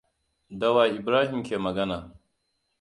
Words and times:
Da 0.59 0.69
wa 0.75 0.83
Ibrahim 0.87 1.37
yake 1.37 1.57
magana? 1.57 1.97